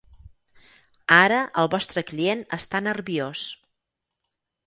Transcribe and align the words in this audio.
Ara 1.17 1.41
el 1.63 1.69
vostre 1.75 2.03
client 2.09 2.41
està 2.59 2.81
nerviós. 2.87 3.43